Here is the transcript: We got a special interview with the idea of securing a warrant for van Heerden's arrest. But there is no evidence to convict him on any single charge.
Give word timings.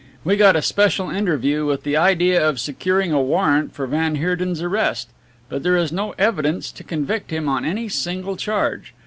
We 0.23 0.35
got 0.35 0.55
a 0.55 0.63
special 0.63 1.11
interview 1.11 1.63
with 1.67 1.83
the 1.83 1.95
idea 1.95 2.43
of 2.43 2.59
securing 2.59 3.11
a 3.11 3.21
warrant 3.21 3.75
for 3.75 3.85
van 3.85 4.15
Heerden's 4.15 4.59
arrest. 4.59 5.09
But 5.47 5.61
there 5.61 5.77
is 5.77 5.91
no 5.91 6.15
evidence 6.17 6.71
to 6.71 6.83
convict 6.83 7.29
him 7.29 7.47
on 7.47 7.65
any 7.65 7.87
single 7.87 8.35
charge. 8.35 8.95